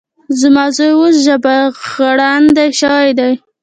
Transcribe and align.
زما 0.39 0.65
زوی 0.75 0.91
اوس 0.97 1.15
ژبغړاندی 1.25 2.69
شوی 2.79 3.09
دی. 3.19 3.33